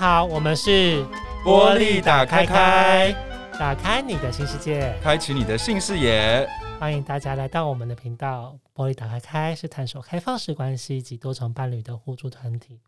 [0.00, 1.04] 好，我们是
[1.44, 3.12] 玻璃打开开，
[3.58, 6.48] 打开你的新世界，开启你的新视野。
[6.78, 8.58] 欢迎大家来到我们的频道。
[8.74, 12.80] 玻璃打开开是探索开放式关系及多重伴侣的互助团体。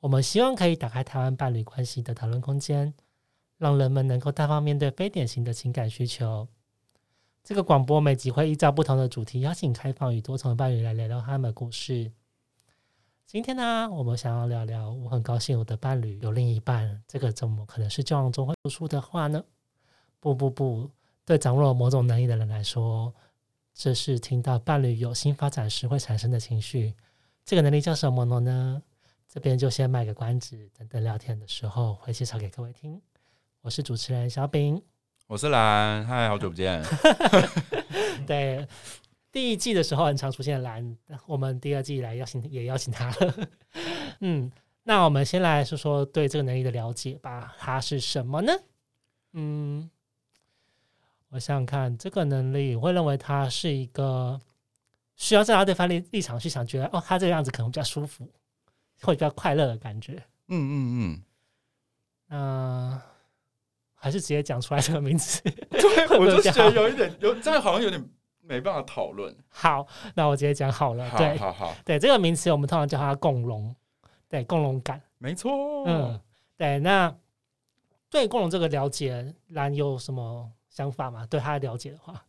[0.00, 2.92] 我们希望可以打开台湾伴侣关系的讨论空间，
[3.56, 6.48] 让人们能够大方面对非典型的情感需求。
[7.44, 12.10] 这个广播每集会依照不同的主题，邀请开放与多重的伴侣来聊聊他们的故事。
[13.34, 19.42] 今天呢，我们想要聊聊，我很高兴我的伴侣有另一半，这个怎么可能是交往中会说出的话呢？
[20.20, 20.88] 不不不，
[21.24, 23.12] 对掌握了某种能力的人来说，
[23.74, 26.94] 这是听到伴侣有新发展时会产生的情绪。
[27.44, 28.80] 这个能力叫什么呢？
[29.26, 33.02] 这边就先卖个关子，等等聊天的时候会介绍给各位听。
[33.62, 34.80] 我是主持人小饼。
[35.26, 36.80] 我是兰，嗨，好久不见。
[38.28, 38.64] 对，
[39.34, 40.96] 第一季的时候很常出现蓝，
[41.26, 43.48] 我们第二季来邀请也邀请他了。
[44.20, 44.48] 嗯，
[44.84, 47.52] 那我们先来说说对这个能力的了解吧。
[47.58, 48.52] 它是什么呢？
[49.32, 49.90] 嗯，
[51.30, 54.40] 我想想看，这个能力我会认为它是一个
[55.16, 58.30] 需要站在对方立立场去想，觉得哦，他这个样子可能比较舒服，
[59.02, 60.12] 会比较快乐的感觉。
[60.46, 61.22] 嗯嗯嗯。
[62.28, 62.40] 嗯、
[62.92, 63.02] 呃。
[63.96, 65.40] 还是直接讲出来这个名字？
[65.70, 68.06] 对， 我就觉得有一点有这样好像有点
[68.46, 69.34] 没办法讨论。
[69.48, 71.10] 好，那我直接讲好了。
[71.16, 71.76] 对，好好好。
[71.84, 73.74] 对，这个名词我们通常叫它共融。
[74.28, 75.00] 对，共融感。
[75.18, 75.84] 没错。
[75.86, 76.20] 嗯，
[76.56, 76.78] 对。
[76.80, 77.14] 那
[78.10, 81.26] 对共融这个了解，兰有什么想法吗？
[81.28, 82.22] 对他的了解的话，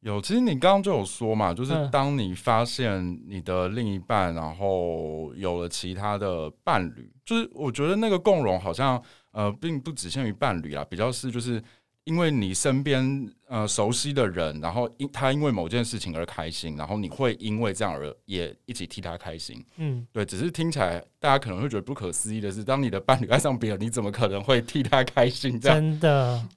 [0.00, 0.20] 有。
[0.20, 9.02] 其实你刚刚就有说嘛，就是当你发现你的另一半，然后有了其他的伴侣，就是我觉得那个共融好像。
[9.32, 11.62] 呃，并不只限于伴侣啊，比较是就是
[12.04, 19.64] 因为你身边呃熟悉的人，然后因他因为某件事情而开心，然后你会因为这样而也一起替他开心。
[19.76, 25.60] 嗯，对，只是听起来大家可能会觉得不可思议的是，当你的伴侣爱上别人，你怎么可能会替他开心？
[25.60, 26.48] 这样真的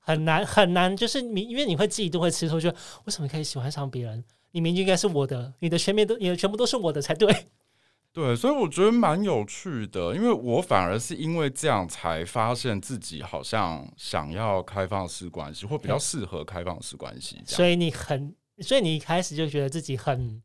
[0.00, 2.76] 很难很难，就是你因为你会嫉妒会吃醋，就为
[3.08, 4.24] 什么可以喜欢上别人？
[4.52, 7.28] 你明明应该是我的，你的全面都你的全部都是我的才对。
[8.16, 17.42] 对，所以我觉得蛮有趣的，因为我反而是因为这样才发现自己好像想要开放式关系，或比较适合开放式关系。
[17.44, 20.42] 所以你很，所以你一开始就觉得自己很，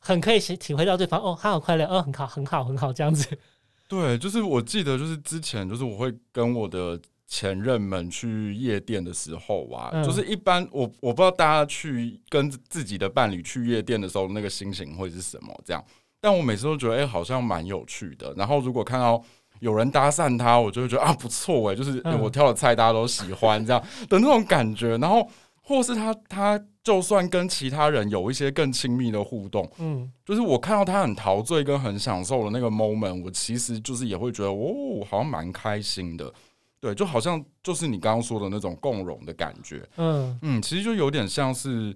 [0.00, 3.38] 很可以体会到对方哦，他好快乐，哦，很好，很好，很好，这样子。
[3.86, 15.84] 对，就是我记得，就是之前就是我会跟我的前任们去夜店的时候啊，嗯、就是一般我我不知道大家去跟自己的伴侣去夜店的时候，那个心情会是什么这样。
[16.24, 18.32] 但我每次都觉得，哎、欸，好像蛮有趣的。
[18.34, 19.22] 然后如果看到
[19.60, 24.96] 有人搭讪他，我就会觉得啊，不错哎，就是我挑的菜大家都喜欢这样的那种感觉。
[24.96, 25.28] 然后
[25.60, 36.32] 或是他他就算跟其他人有一些更亲密的互动，嗯，就是我看到他很陶醉跟很享受的那个 moment，我其实就是也会觉得哦，好像蛮开心的。
[36.80, 41.94] 对，就好像就是你刚刚说的那种共融的感觉，嗯嗯，其实就有点像是。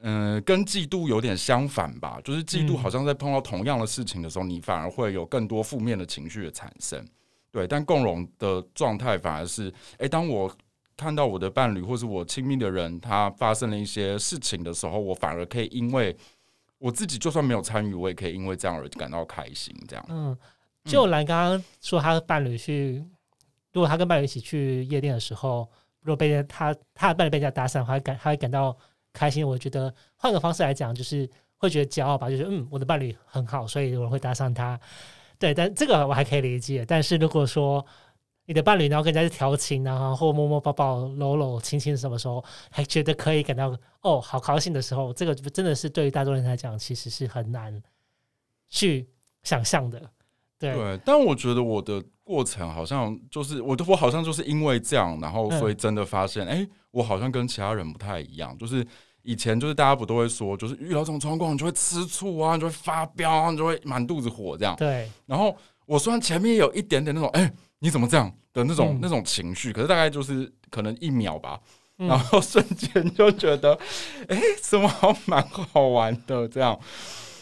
[0.00, 7.04] 嗯、呃，跟嫉妒有点相反吧，就是嫉妒好像在碰到同样的事情的时候，嗯、你反而会有更多负面的情绪的产生。
[7.50, 10.54] 对，但共融的状态反而是，哎、欸，当我
[10.96, 16.16] 看到我的伴侣或是我亲密的人，他发生了一些事情的时候，我反而可以因为
[16.78, 19.74] 我自己就算没有参与，我也可以因为这样而感到开心。
[19.88, 20.36] 这样，嗯，
[20.84, 23.04] 就兰刚刚说，他的伴侣去，
[23.72, 25.68] 如果他跟伴侣一起去夜店的时候，
[26.02, 28.76] 如果被人他他的伴侣被人家搭讪，他会感他会感到。
[29.12, 34.78] 开心，我觉得换个方式来讲，就是会觉得骄傲吧，就是嗯，我的伴侣很好，所以有人会搭上他。
[35.38, 36.84] 对，但这个我还可以理解。
[36.86, 37.84] 但是如果说
[38.44, 47.82] 你的伴侣然后跟人家调情然后，或摸摸抱抱、搂搂亲亲，什么时候还觉得可以感到哦，好高兴的时候，这个真的是对于大多人来讲，其实是很难
[48.68, 49.08] 去
[49.42, 50.10] 想象的。
[50.58, 58.86] 对，对，但我觉得我的过程好像就是我，我好像就是因为这样，然后所以真的发现，哎、嗯欸，我好像跟其他人不太一样，就是。
[59.22, 64.74] 以前就是大家不都会说，就是遇到这种状况，你就会吃醋啊，你就会发飙，啊你就会满肚子火这样。
[64.76, 65.06] 对。
[65.26, 65.54] 然后
[65.84, 71.60] 我虽然前面有一点点那种，哎、欸，你怎么这样的那种、嗯、那种情绪，可是大概就是可能一秒吧，
[71.98, 73.78] 嗯、 然后瞬间就觉得，
[74.28, 76.78] 哎、欸，什么好蛮好玩的这样。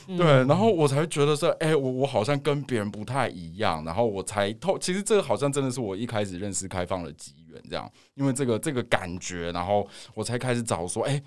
[0.07, 0.27] 对。
[0.45, 11.23] 然后我才觉得说，哎、欸，我我好像跟别人不太一样，然后我才透，其实这个好像真的是我一开始认识开放的机缘这样，因为这个这个感觉，然后我才开始找说，哎、欸。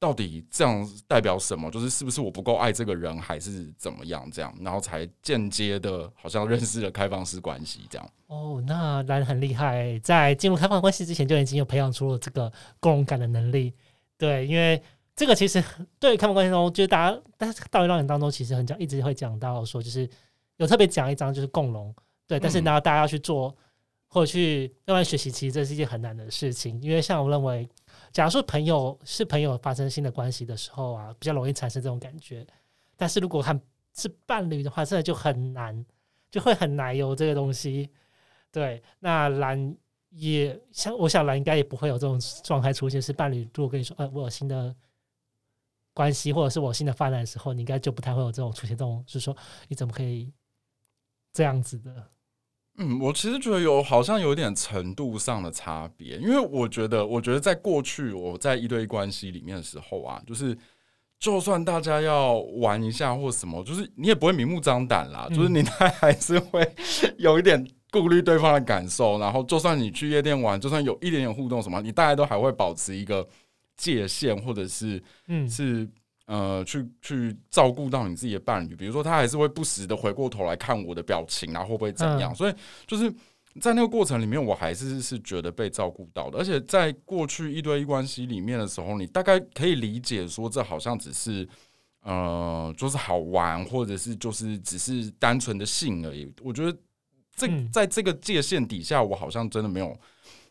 [0.00, 1.70] 到底这样代表什么？
[1.70, 4.28] 就是是不是我不够爱这个人，还是怎么样？
[4.30, 8.10] 这样，然后才间接的，好像认识了开放式关系这样。
[8.26, 13.72] 哦，那兰很厉害，在进入开放关系之前就已经有培养出了这个共融感的能力。
[14.18, 14.82] 对，因为
[15.16, 15.62] 这个其实
[15.98, 20.08] 对开放关系中，就是大家，但是道理让人当中其实很讲，一直会讲到说，就是
[20.56, 21.94] 有特别讲一章，就是共融
[22.26, 23.54] 对，但是然后大家要去做
[24.08, 26.80] 或者去慢慢学习，其实这是一件很难的事情。
[26.80, 27.68] 因为像我认为，
[28.12, 32.46] 假如说朋友是朋友发生新的关系的时候啊，比较容易产生这种感觉。
[32.96, 33.60] 但是如果和
[33.96, 35.84] 是伴侣的话，真的就很难，
[36.30, 37.90] 就会很难有这个东西。
[38.50, 39.76] 对，那兰
[40.10, 43.02] 也像我想兰应该也不会有这种状态出现。
[43.02, 44.74] 是伴侣如果跟你说，呃，我有新的
[45.94, 49.34] 关系，或者是我新的发展的时候，你应该就不太会有这种出现这种，就是说
[49.68, 50.30] 你怎么可以
[51.32, 52.06] 这样子的？
[52.76, 60.54] 嗯，我其实觉得有好像有点程度上的差别，因为我觉得，我觉得在过去我在一对一关系里面的时候啊，就是。
[61.20, 66.60] 就算大家要玩一下或什么，就是你也不会明目张胆啦，嗯、就是你还还是会
[67.16, 69.18] 有一点顾虑对方的感受。
[69.18, 73.26] 然后，就算你去夜店玩，就算有一点点互动什么，你大概都还会保持一个
[73.76, 75.88] 界限，或者是嗯，是
[76.26, 78.74] 呃，去去照顾到你自己的伴侣。
[78.74, 82.32] 比如说，他还是会不时的回过头来看我的表情，然后会不会怎样？
[82.32, 82.54] 嗯、所以
[82.86, 83.12] 就是。
[83.60, 91.48] 在那个过程里面，我还是是觉得被照顾到的，而且在过去一对一关系里面的时候，你大概可以理解说，这好像只是
[92.02, 96.28] 呃，就是好玩，或者是就是只是单纯的性而已。
[96.42, 96.76] 我觉得
[97.36, 99.96] 这在这个界限底下，我好像真的没有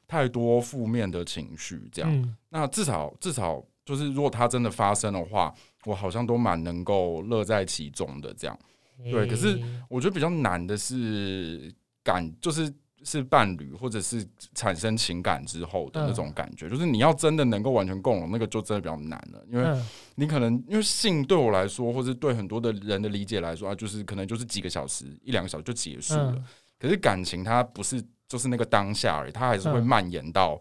[0.08, 1.90] 太多负面的情绪。
[1.92, 5.54] 这样，那至少至少就是，如果它真的发生的话，
[5.86, 8.34] 我好像都蛮能够乐在其中的。
[8.34, 8.60] 这样，
[9.04, 9.28] 对。
[9.28, 9.60] 可是
[9.90, 11.74] 我觉得比较难的是
[12.04, 12.74] 感，就是。
[13.06, 19.44] 是伴侣，或者是产生情感之后的那种感觉，嗯、就是你要真的能够完全共融，那个就真的比较难了。
[19.52, 19.78] 因为
[20.16, 26.32] 你可能因为性对我来说，或者对很多的人的理解来说啊，就是可能就是几个小时、一两个小时就结束了。
[26.34, 26.46] 嗯、
[26.80, 28.02] 可是感情它不是
[28.34, 30.60] 就是那个当下而已，它还是会蔓延到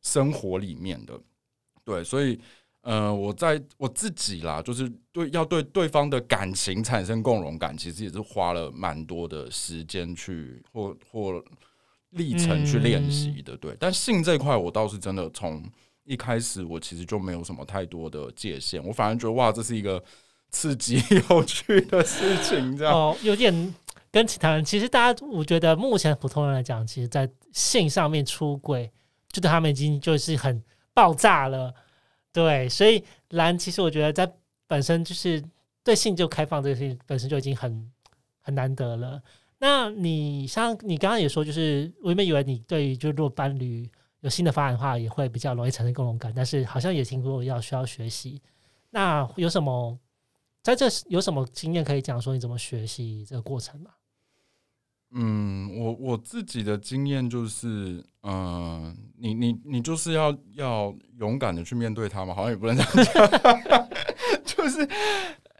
[0.00, 1.20] 生活里面的。
[1.84, 2.40] 对，所以
[2.80, 11.44] 呃，我在我自己啦，就是对要对对方的感情产生共融感，其实也是花了蛮多的时间去或或。
[12.14, 15.62] 历程去练习的，对，但性这一块我倒是真的从
[16.02, 20.02] 一开始我其实就没有什么太多的界限，我反而觉得哇，这是一个
[20.50, 21.00] 刺激
[21.30, 23.54] 有趣的事情，这样哦，有点
[24.12, 28.90] 跟其他人，其实大家我觉得目前普通人来讲，其实，在性上面出轨，
[29.28, 30.62] 就对他们已经就是很
[30.92, 31.72] 爆炸了，
[32.32, 34.30] 对，所以兰其实我觉得在
[34.66, 35.42] 本身就是
[35.84, 37.90] 对性就开放这个事情本身就已经很
[38.40, 39.22] 很难得了。
[39.58, 43.88] 那你像你刚刚也说，就是我原本以为你对于就如果伴侣
[44.20, 48.42] 有新的发展的话，也会比较容易产生共同感，但是好像也听说要需要学习。
[48.90, 49.96] 那有什么
[50.62, 53.90] 在这有什么经验可以讲说你怎么学习这个过程吗？
[55.12, 63.88] 嗯，我我自己的经验就是，嗯、呃，你你你就是要要勇敢的去面对它嘛，好像也不能这样讲，
[64.44, 64.88] 就是。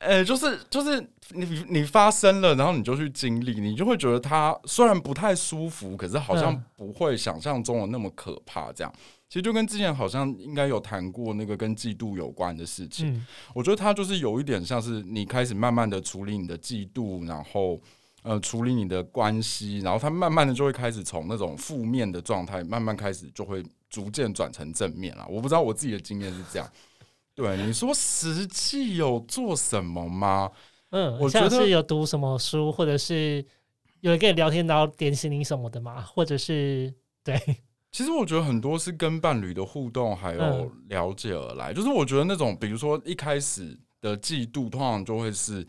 [0.02, 0.98] 呃、欸，就是就是
[1.34, 8.72] 你你发生了，然后你就去经历，你就会觉得它虽然不太舒服，可是好像不会想象中的那么可怕。
[8.72, 8.90] 这样，
[9.28, 13.14] 其实就跟之前好像应该有谈过那个跟嫉妒有关的事情。
[13.14, 17.78] 嗯、我觉得它就是有一点像是你开始慢慢的处理你的嫉妒，然后
[18.22, 25.26] 呃处理你的关系，然后他慢慢的就会开始从那种负面的状态，慢慢开始就会逐渐转成正面了。
[25.28, 26.70] 我不知道我自己的经验是这样。
[27.34, 30.50] 对，你说实际有做什么吗？
[30.90, 33.42] 嗯，我觉得是有读什么书，或者是
[34.00, 36.02] 有人跟你聊天，然后点醒你什么的吗？
[36.02, 36.92] 或者是
[37.24, 37.38] 对，
[37.92, 41.72] 其实我觉得很多是跟伴侣的互动还有了解而来。
[41.72, 45.66] 嗯、就是我觉得那种，比如说一开始的嫉妒，通常就会是，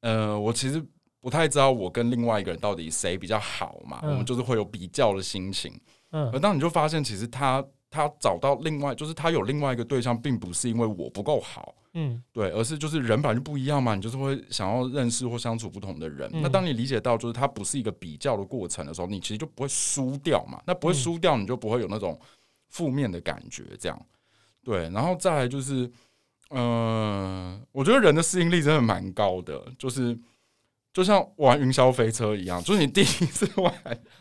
[0.00, 0.82] 呃，我其实
[1.20, 5.72] 不太知道我跟另外一个人到底谁比较好嘛，嗯、我们就是会有比较的心情。
[6.10, 7.64] 嗯，而当你就发现，其实他。
[7.90, 16.28] 他找到另外，就是他有另外一个对象，并不是因为我不够好，嗯，对，而是就是人本来就不一样嘛，你就是会想要认识或相处不同的人。
[16.34, 20.62] 嗯、那当你理解到就是他不是一个比较的过程的时候，你其实就不会输掉嘛。
[20.66, 22.20] 那不会输掉，你就不会有那种
[22.68, 23.98] 负面的感觉，这样。
[24.62, 25.90] 对，然后再来就是，
[26.50, 30.14] 嗯、呃，我觉得人的适应力真的蛮高的，就是
[30.98, 33.72] 就像玩云霄飞车一样， 就是你第一次玩，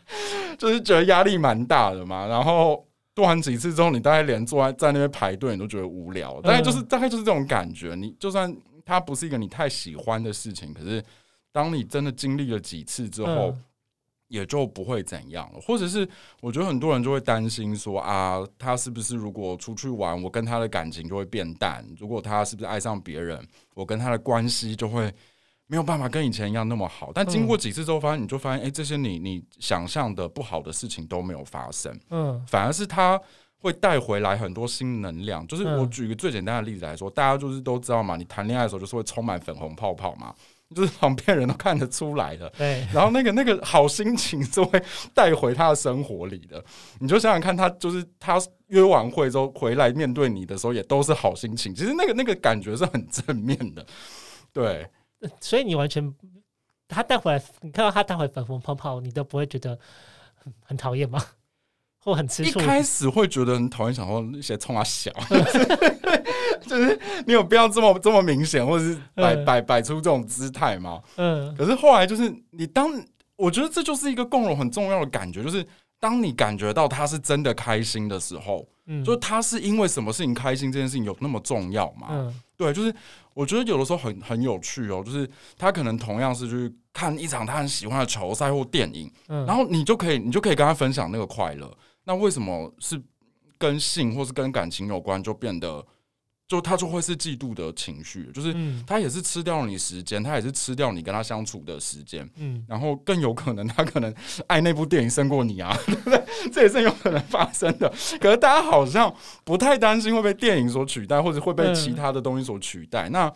[0.59, 2.85] 就是觉得压力蛮大的嘛，然后。
[3.17, 6.39] 多玩几次之后，你大概连坐在在那边排队，你都觉得无聊。
[6.41, 7.95] 大概就是大概就是这种感觉。
[7.95, 8.55] 你就算
[8.85, 11.03] 它不是一个你太喜欢的事情，可是
[11.51, 13.57] 当你真的经历了几次之后，
[14.27, 15.59] 也就不会怎样了。
[15.59, 16.07] 或者是
[16.41, 21.83] 我觉得很多人就会担心说啊，他是不是如果出去玩，我跟他的感情就会变淡？
[21.97, 23.43] 如果他是不是爱上别人，
[23.73, 25.11] 我跟他的关系就会。
[25.67, 33.19] 没有办法跟以前一样那么好，但经过几次之后，发现你就发现，哎、欸，这些你你想象的不好的事情都没有发生，嗯，反而是他
[33.59, 35.45] 会带回来很多新能量。
[35.45, 40.33] 就是我举一个最简单的例子来说，大家就是都知道嘛，你谈恋爱的时候就是会充满粉红泡泡嘛，
[40.73, 42.49] 就是旁边人都看得出来的。
[42.57, 44.81] 对，然后那个那个好心情是会
[45.13, 46.63] 带回他的生活里的。
[46.99, 51.75] 你就想想看，他就是他约完会之后回来面对你的时候，也都是好心情。
[51.75, 53.85] 其实那个那个感觉是很正面的。
[54.53, 54.87] 对，
[55.39, 56.13] 所以你完全
[56.87, 59.77] 他带回来，你看到他带回粉红泡泡，你都不会觉得
[60.35, 61.21] 很很讨厌吗？
[61.99, 62.59] 或很吃醋？
[62.59, 65.11] 一开始会觉得很讨厌，想说那些冲他小。
[66.65, 71.01] 就是你有必要这么这么明显，或者是摆摆摆出这种姿态吗？
[71.17, 71.53] 嗯。
[71.55, 72.89] 可是后来就是你当
[73.35, 75.65] 我觉得这就是一个共融很重要的感觉，就是
[75.99, 82.07] 当你感觉到他是真的开心的时候，嗯，就是他是因为什么事情开心，这件事情有那么重要吗？
[82.11, 82.93] 嗯，对，就是
[83.37, 91.71] 我觉得有的时候很很有趣哦，就是他可能同样是去看一场他很喜欢的球赛或电影，嗯，然后你就可以你就可以跟他分享那个快乐。
[92.05, 92.99] 那为什么是
[93.59, 95.85] 跟性或是跟感情有关，就变得？
[96.47, 104.13] 就他就会是嫉妒的情绪，就是他也是吃掉了你时间，他也是吃掉你跟他相处的时间，嗯，然后更有可能他可能
[104.47, 106.23] 爱那部电影胜过你啊，对不对？
[106.51, 107.89] 这也是有可能发生的。
[108.21, 109.13] 可是大家好像
[109.43, 113.09] 不太担心会被电影所取代，或者会被其他的东西所取代。
[113.09, 113.29] 那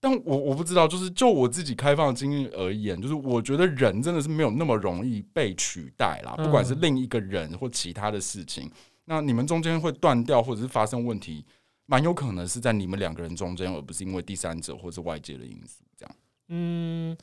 [0.00, 8.70] 但我我不知道，就是就我自己开放的经验而言，就是我觉得人真的是没有那么容易被取代啦，不管是另一个人或其他的事情。
[9.04, 11.44] 那你们中间会断掉，或者是发生问题，
[11.86, 15.84] 蛮有可能是在你们两个人中间，而不是因为第三者或是外界的因素。
[15.96, 16.16] 这样，
[16.48, 17.16] 嗯，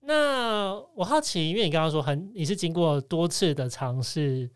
[0.00, 4.50] 那我好奇，因为你刚刚说很，你是经过多次的尝试，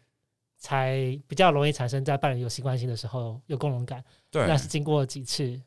[0.58, 4.04] 才比较容易产生在伴侣有性关系的时候有共融感。
[4.30, 5.60] 对，那是经过几次？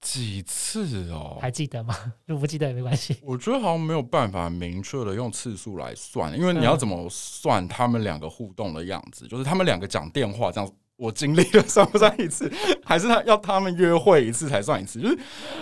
[0.00, 1.38] 几次哦？
[1.40, 1.94] 还记得吗？
[2.26, 3.16] 如果不记得也没关系。
[3.22, 9.26] 我觉得好像没有办法明确的用次数来算，因为你要怎么算他们两个互动的样子？
[9.26, 10.72] 嗯、就是他们两个讲电话这样。
[10.98, 12.50] 我经历了算不算一次？
[12.84, 15.00] 还是他要他们约会一次才算一次？
[15.00, 15.16] 就是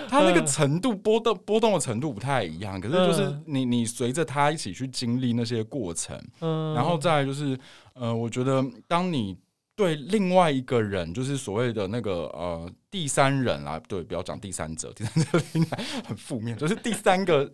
[0.09, 2.81] 他那个程度波动波动的程度不太一样。
[2.81, 7.57] 可是就是你你随着他一起去经历那些过程，嗯然后再来就是
[7.93, 9.37] 呃，我觉得当你
[9.75, 17.53] 对另外一个人，就是所谓的那个呃第三人啊，对，不要讲第三者， 第三者听起来很负面，就是第三个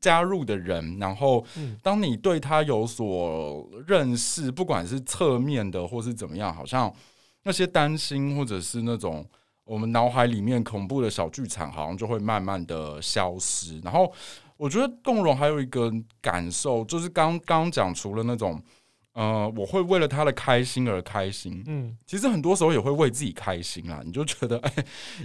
[0.00, 0.98] 加入的人。
[0.98, 1.46] 然后
[1.80, 6.92] 当你对他有所认识，不管是侧面的或是怎么样，好像。
[7.42, 9.26] 那些担心，或者是那种
[9.64, 13.78] 我们脑海里面恐怖的小剧场，好像就会慢慢的消失。
[13.80, 14.12] 然后，
[14.56, 18.62] 我觉得共融还有一个感受，就是刚刚讲，除了那种，
[19.20, 21.62] 呃，我会为了他的开心而开心。
[21.66, 24.00] 嗯，其实很多时候也会为自己开心啊。
[24.04, 24.72] 你就觉得， 哎，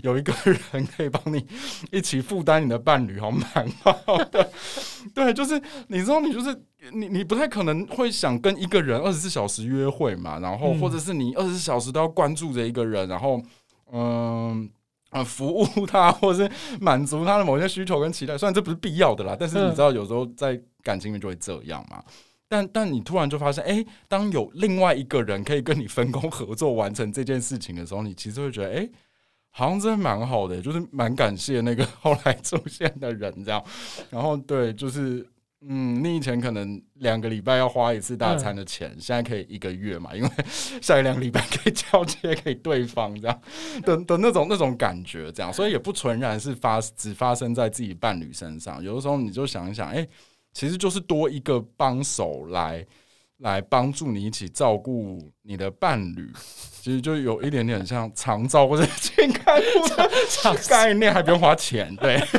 [0.04, 1.46] 有一个人可以帮你
[1.92, 3.44] 一起负担你的伴侣，好蛮
[3.82, 4.52] 好的。
[5.16, 6.62] 对，就是你知道，你就是。
[6.92, 13.42] 你你不太可能会想跟一个人二十四小时约会嘛，然后或者是你二十四小时都要关注着一个人，然后
[13.92, 14.70] 嗯
[15.10, 18.38] 呃服务他， 或者是满足他的某些需求跟期待。
[18.38, 22.04] 虽然这不是必要的啦，但是你知道有时候在感情里面就会这样嘛。
[22.48, 28.90] 但但你突然就发现，哎，当有另外一个人可以跟你分工合作完成这件事情的时候，你其实会觉得，哎，
[29.50, 33.64] 好像真的蛮好的，就是蛮感谢那个后来出现的人这样。
[34.10, 35.28] 然后对，就是。
[35.68, 40.16] 嗯，你以前可能两个礼拜要花一次大餐的钱，嗯、现在可以一个月嘛？
[40.16, 40.30] 因为
[40.80, 43.42] 下一两个礼拜可以交接给对方，这样
[43.82, 48.84] 的的那种那种感觉，这样，所以也不纯然是发只发生在自己伴侣身上。
[48.84, 50.10] 有的时候你就想一想，哎、欸，
[50.56, 52.88] 其实就是多一个帮手来
[53.40, 56.32] 来帮助你一起照顾你的伴侣，
[56.82, 62.22] 其实就有一点点像长照或者健康的概念，还不用花钱，对。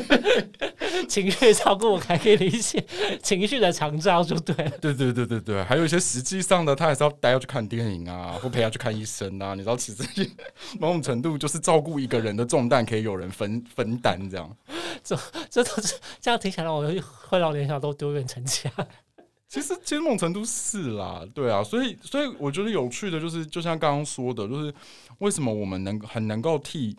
[1.06, 2.82] 情绪照顾我还可以理解，
[3.22, 4.70] 情绪的长照就对了。
[4.80, 9.54] 对对对对对，还有一些实际上的，他还是要带要去看电影啊，或陪他去看医生啊。
[9.54, 10.02] 你知道，其实
[10.80, 14.56] 某种程度就是照顾一个人的重担，可以有人分分担这样。
[15.04, 15.16] 这
[15.50, 16.82] 这都是这样听起来，我
[17.28, 18.70] 会让联想都丢远成家。
[19.48, 24.74] 其实，其实某种程度是啦，对啊，所以所以我觉得有趣的就是，就像刚刚说的，就是
[25.18, 26.96] 为什么我们能很能够替。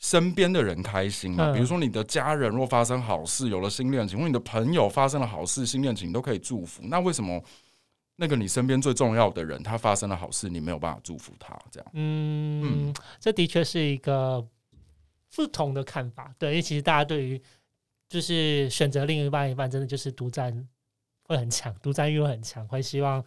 [0.00, 1.52] 身边的人开心嘛？
[1.52, 6.84] 比如说你的家人若发生好事，有了新恋情，或你的朋友发生了好事，新恋情都可以祝福。
[6.84, 7.42] 那为什么
[8.14, 11.58] 那个你身边最重要的人，他发生了好事，你没有办法祝福他？
[11.68, 14.46] 这样，嗯，嗯，这的确是一个
[15.34, 16.32] 不同的看法。
[16.38, 17.42] 对，因为其实大家对于
[18.08, 20.64] 就是选择另一半，一半真的就是独占
[21.28, 23.22] 会很强，独占欲会很强，会希望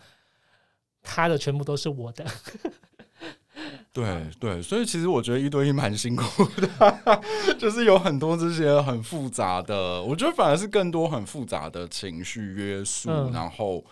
[1.03, 2.25] 他的全部都是我的。
[3.93, 7.21] 对对，所以其实我觉得一对一蛮辛苦的，
[7.59, 13.85] 就是有很多这些很复杂的，我觉得反而是更多很复杂的情绪约束，嗯、然后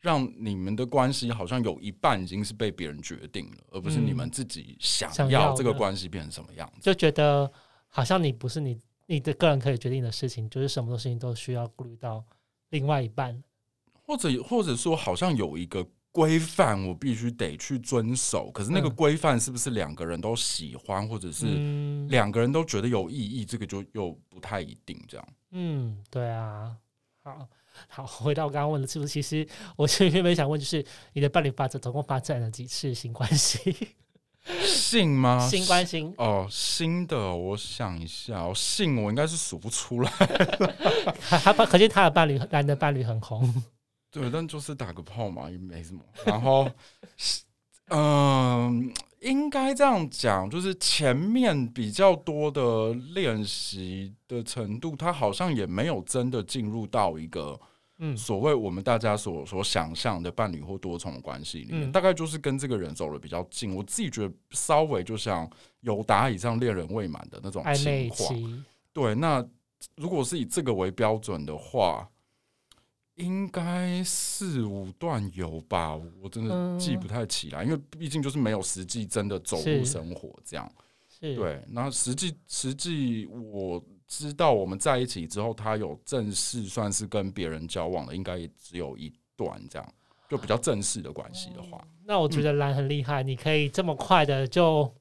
[0.00, 7.48] 让你们的关系好像有一半已经是被别人决定了，而不是你们自己想要这个关系变成什么样子，就觉得
[7.88, 12.24] 好像你不是你你的个人可以决定的事情，就是什么事情都需要顾虑到
[12.74, 13.40] 另外一半，
[14.02, 18.50] 或者或者说好像有一个规范，我必须得去遵守。
[18.50, 21.46] 可是那个规范是不是两个人都喜欢，或者是
[22.08, 23.44] 两个人都觉得有意义？
[23.44, 25.00] 这个就又不太一定。
[25.06, 26.76] 这样，嗯，对啊，
[27.22, 27.48] 好。
[27.88, 29.12] 好，回到我刚刚问的，是不是？
[29.12, 33.74] 其实我其实原本想问，就是你的伴侣发展总共发展了几次性关系？
[34.62, 35.48] 性吗？
[35.48, 36.12] 性关系？
[36.18, 40.10] 哦，新的，我想一下，哦，性我应该是数不出来。
[41.42, 43.62] 他可见他的伴侣，男的伴侣很红。
[44.10, 46.00] 对，但就是打个炮嘛，也没什么。
[46.24, 46.70] 然后，
[47.88, 48.72] 嗯、呃，
[49.20, 57.58] 应该这样讲，就是前面比较多的练习的程度，他好像也没有真的进入到一个。
[57.98, 63.72] 嗯，所谓我们大家所所想象的伴侣或多重关系里面，嗯，大概就是跟这个人走得比较近。
[63.72, 65.48] 我自己觉得稍微就像
[65.80, 68.64] 有达以上恋人未满的那种情况。
[68.92, 69.46] 对，那
[69.94, 72.08] 如果是以这个为标准的话，
[73.14, 75.94] 应该四五段有吧？
[76.20, 80.68] 我真的记不太起来，嗯，因为毕竟就是没有实际真的走入生活这样。
[81.20, 83.80] 对，那实际实际我。
[84.06, 89.94] 知道我们在一起之后，他有正式算是跟别人交往的，应该也只有一段这样，
[90.28, 94.92] 就比较正式的关系的话，那我觉得蓝很厉害，你可以这么快的就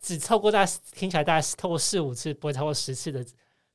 [0.00, 3.24] 只透过大概听起来大概透过四五次，不会超过十次的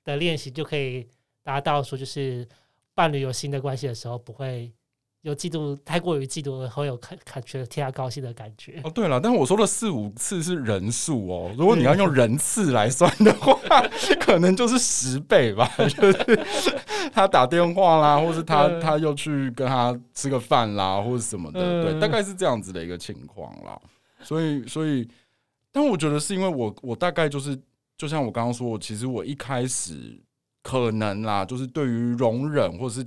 [0.03, 1.07] 的练习，就可以
[1.43, 2.47] 达到说就是
[2.93, 4.71] 伴侣有新的关系的时候不会。
[5.21, 8.81] 有嫉妒，太过于嫉妒，会有看感觉得替他高兴的感觉。
[8.83, 13.55] 哦，对了，但是我说的四五次是人数哦，如果你要用人次来算的话，
[14.19, 15.71] 可能就是十倍吧。
[15.77, 16.39] 就是
[17.13, 23.79] 他打电话啦，或是他他又去跟他吃个饭啦，或者什么的，嗯，对，大概是这样子的一个情况啦。
[24.23, 25.07] 所以，所以，
[25.71, 27.55] 但我觉得是因为我我大概就是，
[27.95, 30.19] 就像我刚刚说，我其实我一开始
[30.63, 33.05] 可能啦，就是对于容忍或是。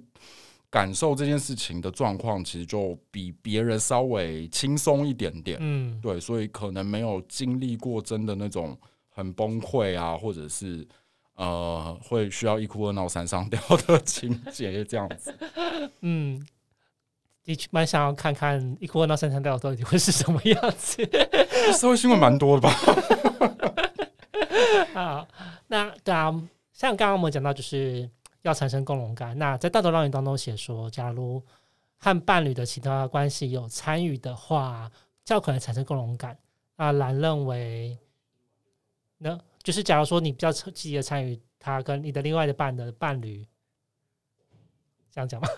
[0.74, 5.56] 感受这件事情的状况，其实就比别人稍微轻松一点点。
[5.60, 8.76] 嗯，对，所以可能没有经历过真的那种
[9.08, 10.84] 很崩溃啊，或者是
[11.36, 15.32] 呃，会需要一哭二闹三上吊的情节这样子。
[16.02, 16.44] 嗯，
[17.44, 21.08] 你蛮想要看看一哭二闹三上吊到底会是什么样子？
[21.78, 22.74] 社会新闻蛮多的吧？
[25.00, 25.28] 啊，
[25.68, 26.32] 那对啊，
[26.72, 28.10] 像刚刚我们讲到就是。
[28.44, 29.36] 要产生共融感。
[29.38, 31.42] 那在大头浪语当中写说，假如
[31.96, 34.90] 和伴侣的其他关系有参与的话，
[35.24, 36.38] 较可能产生共融感。
[36.76, 37.98] 那蓝认为，
[39.16, 43.46] 那就是假如说你比较积极的参与他跟你的另外的伴的伴侣，
[45.10, 45.48] 这样讲吗？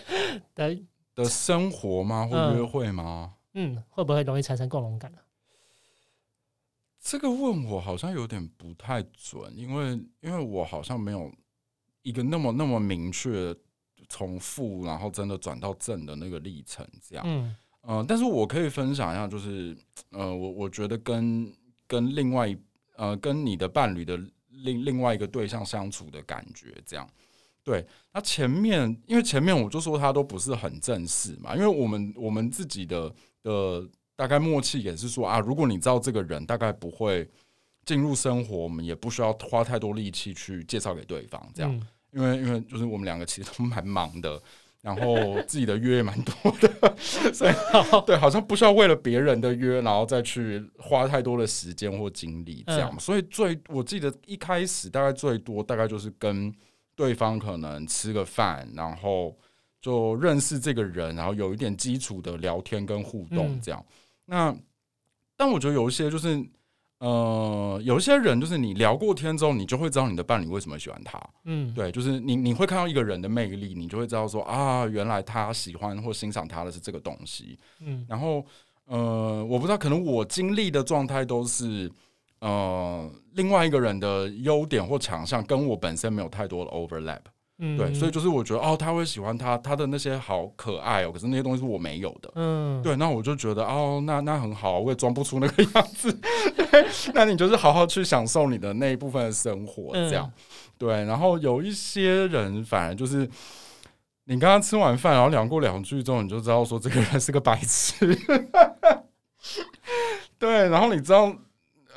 [0.54, 0.78] 的
[1.14, 2.28] 的生活吗？
[2.30, 3.34] 或约会吗？
[3.54, 5.18] 嗯，会不会容易产生共融感呢？
[7.00, 11.32] 这个问我好像有点不太准，因为因为我好像没有。
[12.06, 13.52] 一个那么那么明确
[14.08, 19.76] 从负，然后真的转到正的那个历程，这样，嗯、呃，但是我可以分享一下，就是，
[20.10, 21.52] 呃，我我觉得跟
[21.88, 22.56] 跟另外
[22.94, 24.16] 呃跟你的伴侣的
[24.48, 27.04] 另另外一个对象相处的感觉，这样，
[27.64, 37.28] 对，那前面因为前面我就说他都不是很正式嘛，因为我们我们自己的的大概默契也是说啊，如果你知道这个人大概不会
[37.84, 41.74] 进入生活，我们也不需要花太多力气去介绍给对方，这样。
[41.74, 44.40] 嗯因为因为就是我们两个其实都蛮忙的，
[44.80, 46.96] 然后自己的约也蛮多的，
[47.32, 47.54] 所以
[48.06, 52.98] 对，好像不需要为了别人的约，然后再去花太多的时间或精力这样。
[52.98, 56.54] 所以最我记得一开始大概最多大概就是跟
[56.94, 59.36] 对方可能吃个饭，然后
[59.80, 63.84] 就认识这个人，然后有一点基础的聊天跟互动这样。
[64.24, 64.56] 那
[65.36, 66.44] 但我觉得有一些就是。
[66.98, 71.20] 呃，有一些人就是你聊过天之后，你就会知道你的伴侣为什么喜欢他。
[71.44, 77.58] 嗯，对，就是你你会看到一个人的魅力，你就会知道说啊，原来他喜欢或欣赏他的是这个东西。
[77.80, 78.44] 嗯，然后
[78.86, 81.90] 呃，我不知道，可能我经历的状态都是
[82.40, 87.20] 呃，另外一个人的优点或强项跟我本身没有太多的 overlap。
[87.58, 92.30] 嗯，对，所以就是我觉得哦，他会喜欢他，他的那些好可爱哦，可是那些东西是我没有的。
[92.34, 96.12] 嗯，对，那我就觉得哦，那那很好，我也装不出那个样子。
[96.54, 100.30] 对，那你就是好好去享受你的那一部分的生活，这样。
[100.76, 103.26] 对，然后有一些人反而就是，
[104.24, 108.14] 你刚刚吃完饭，然后聊过两句之后，你就知道说这个人是个白痴。
[110.38, 111.34] 对，然后你知道。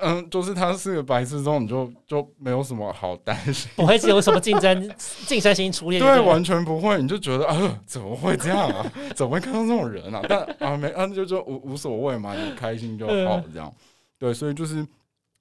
[0.02, 4.96] 嗯，就是他是个白痴，之后你就就没有什么好担心， 不会是有什么竞争、
[5.28, 6.00] 竞争心出现。
[6.00, 8.92] 对，完全不会，你就觉得啊、呃，怎么会这样啊？
[9.16, 10.22] 怎么会看到这种人啊？
[10.28, 13.74] 但啊，没啊，就就无无所谓嘛，你开心就好，这样。
[14.18, 14.86] 对，所以就是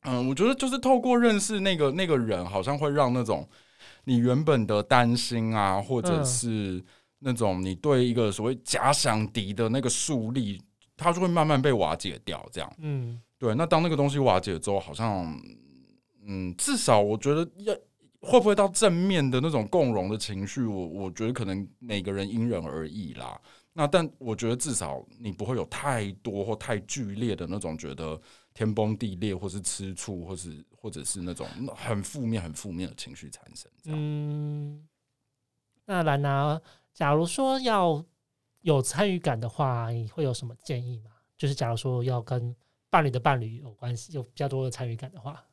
[0.02, 3.48] 嗯，我觉得就是透过认识那个那个人，好像会让那种
[4.04, 6.82] 你原本的担心啊，或者是
[7.18, 10.62] 那种你对一个所谓假想敌的那个树立，
[10.96, 12.44] 它就会慢慢被瓦解掉。
[12.52, 13.55] 这样，嗯，对。
[13.55, 15.40] 那当那个东西瓦解之后，好像，
[16.27, 17.74] 嗯，至少我觉得要
[18.20, 23.40] 会不会到正面的那种共融的情绪，我我觉得可能每个人因人而异啦。
[23.72, 28.20] 那但我觉得至少你不会有太多或太剧烈的那种觉得。
[28.55, 31.46] 天崩地裂，或是吃醋，或是或者是那种
[31.77, 33.70] 很负面、很负面的情绪产生。
[33.85, 34.85] 嗯，
[35.85, 36.61] 那兰娜，
[36.92, 38.05] 假如说要
[38.62, 41.12] 有参与感的话，你会有什么建议吗？
[41.37, 42.53] 就是假如说要跟
[42.90, 45.44] 伴侣的伴侣有关系，有比较多的参与感的话，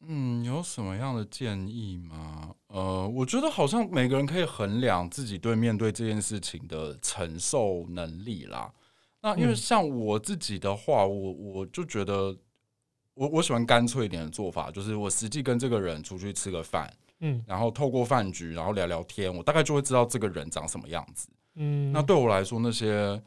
[0.00, 2.54] 嗯，有什么样的建议吗？
[2.68, 8.72] 呃，我觉得好像每个人可以衡量自己对面对这件事情的承受能力啦。
[9.20, 12.34] 那因为像我自己的话，我我就觉得
[13.12, 23.22] 我我喜欢干脆一点的做法，就是我实际跟这个人出去吃个饭，嗯，然后透过饭局，然后聊聊天，我大概就会知道这个人长什么样子，嗯，那对我来说那些。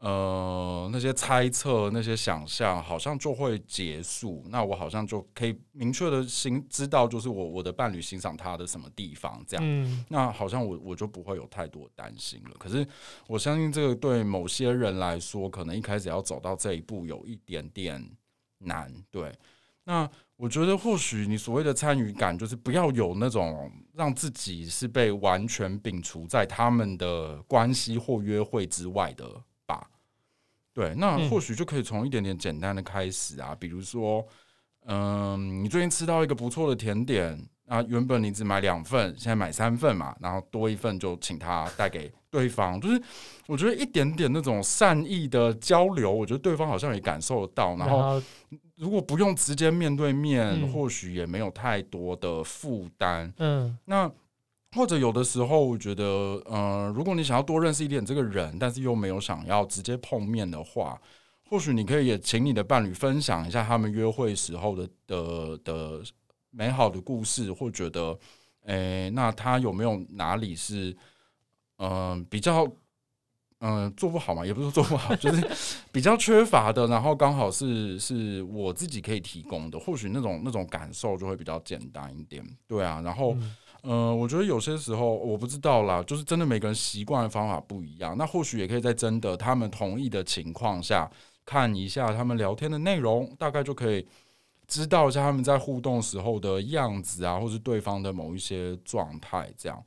[0.00, 4.42] 呃，那些猜测、那些想象，好像就会结束。
[4.48, 9.66] 那我好像就可以明确的心知道，就是我我的伴侣欣赏他的什么地方，这样。
[9.66, 12.56] 嗯，那好像我我就不会有太多担心了。
[12.58, 12.86] 可是
[13.26, 18.02] 我相信这个对某些人来说，可能一开始要走到这一步有一点点
[18.60, 18.90] 难。
[19.10, 19.30] 对，
[19.84, 29.42] 那我觉得或许你所谓的参与感，就是不要有那种让自己是被完全摒除在他们的关系或约会之外的。
[30.72, 34.24] 对，那或许就可以从一点点简单的开始啊，比如说，
[34.86, 43.02] 嗯，你最近吃到一个不错的甜点，啊，原本你只买两份，现在买三份嘛，然后多一份就请他带给对方，就是
[43.46, 48.22] 我觉得一点点那种善意的交流，我觉得对方好像也感受得到，然后
[48.76, 54.10] 如果不用直接面对面，或许也没有太多的负担，嗯，那。
[54.76, 56.04] 或者有的时候，我觉得，
[56.46, 60.96] 呃，如果你想要多认识一点这个人，但是又没有想要直接碰面的话，
[61.48, 66.02] 或许你可以也请你的伴侣分享一下他们约会时候的的的
[66.52, 68.16] 美好的故事，或觉得，
[68.62, 70.96] 诶，那他有没有哪里是，
[71.78, 72.64] 嗯、比较，
[73.58, 74.46] 嗯、做不好嘛？
[74.46, 75.44] 也不是做不好， 就是
[75.90, 83.36] 比较缺乏的，然后刚好是是我自己可以提供的，或许那种那种感受就会比较简单一点，对啊，然后。
[83.82, 88.16] 呃，我觉得有些时候我不知道啦，就是真的每个人习惯的方法不一样。
[88.16, 91.10] 那或许也可以在征得他们同意的情况下，
[91.44, 94.06] 看一下他们聊天的内容，大概就可以
[94.66, 99.82] 知道一下他们在互动时候的样子啊，或是对方的某一些状态这样。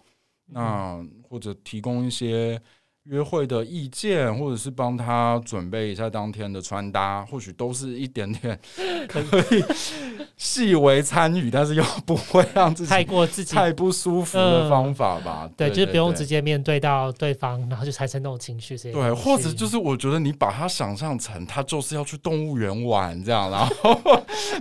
[0.47, 2.61] 那或者提供一些。
[3.09, 8.57] 约会的意见，或者是帮他准备一下当天的穿搭，或许都是一点点
[9.09, 9.63] 可以
[10.37, 15.41] 细微参与，但是又不会让自己太过自己太不舒服的方法吧？
[15.43, 18.77] 嗯、对，就是不用直接面对到对方，然后就产生那种情绪。
[18.77, 23.99] 对，或者就是我觉得你把他想象成他就是要去动物园玩这样，然后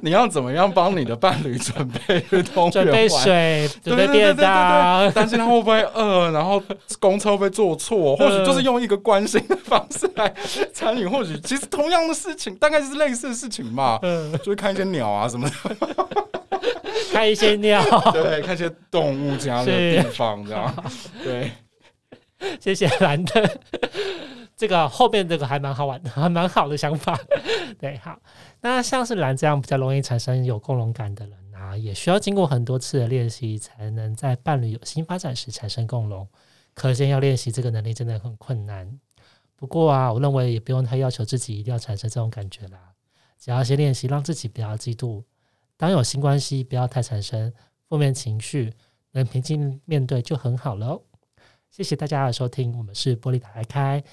[0.03, 2.87] 你要怎么样帮你的伴侣准备去动物园玩？
[2.87, 6.61] 准备水，准备便当，担心他会不会饿，然后
[6.99, 10.33] 公车会不会坐错，或 就是用一个关心的方式来
[10.73, 13.99] 参与，或许其实同样的事情，大概就是类似的事情嘛。
[14.03, 16.09] 嗯，就是看一些鸟啊什么的，
[17.13, 20.85] 看一些鸟， 对，看一些动物家的地方，这样。
[21.23, 21.53] 对，
[22.61, 23.61] 谢谢兰的
[24.57, 27.19] 这个后面这个还蛮好玩的，还蛮好的想法。
[27.81, 28.19] 对，好，
[28.61, 36.27] 那像是兰这样比较容易产生有共融感的人啊，也需要经过很多次的练习，才能在伴侣有新发展时产生共融。
[36.75, 38.99] 可见要练习这个能力真的很困难。
[39.57, 42.93] 不过啊，我认为也不用太要求自己一定要产生这种感觉啦。
[43.39, 45.23] 只要先练习，让自己不要嫉妒，
[45.77, 47.53] 当有新关系不要太产生
[47.89, 48.73] 负面情绪，
[49.13, 51.01] 能平静面对就很好了。
[51.71, 54.05] 谢谢大家的收听，我们是玻璃打开开。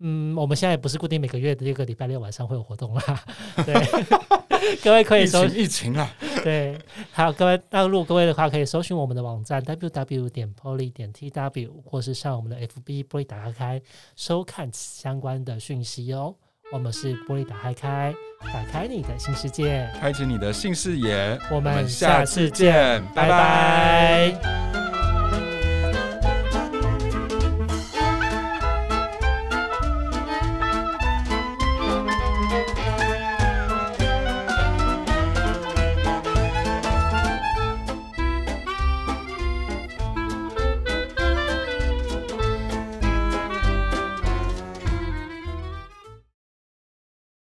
[0.00, 3.24] 嗯，我们现在也不是固定每个月的这个礼拜六晚上会有活动啦。
[3.66, 3.74] 对，
[4.82, 6.10] 各位可以搜疫情啊。
[6.42, 6.78] 对，
[7.12, 13.82] 好，各位，那如果各位的话，可以搜寻我们的网站 www 点 poly 点 tw，或是上我们的 FB 玻璃打开开
[14.16, 16.34] 收看相关的讯息哦。
[16.70, 18.14] 我们是玻璃打开开，
[18.52, 21.38] 打开你的新世界，开启你的新视野。
[21.50, 24.30] 我们下次见，拜拜。
[24.32, 24.77] 拜拜。